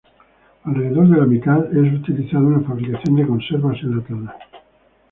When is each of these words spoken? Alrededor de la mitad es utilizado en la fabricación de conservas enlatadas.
Alrededor 0.63 1.09
de 1.09 1.17
la 1.19 1.27
mitad 1.27 1.63
es 1.77 1.93
utilizado 1.93 2.47
en 2.47 2.53
la 2.53 2.59
fabricación 2.67 3.17
de 3.17 3.27
conservas 3.27 3.77
enlatadas. 3.83 4.35